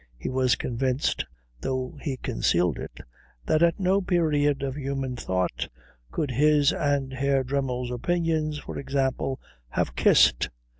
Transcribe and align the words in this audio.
He 0.17 0.29
was 0.29 0.55
convinced, 0.55 1.27
though 1.59 1.95
he 2.01 2.17
concealed 2.17 2.79
it, 2.79 3.01
that 3.45 3.61
at 3.61 3.79
no 3.79 4.01
period 4.01 4.63
of 4.63 4.75
human 4.75 5.15
thought 5.15 5.67
could 6.09 6.31
his 6.31 6.73
and 6.73 7.13
Herr 7.13 7.43
Dremmel's 7.43 7.91
opinions, 7.91 8.57
for 8.57 8.79
example, 8.79 9.39
have 9.69 9.95
kissed. 9.95 10.49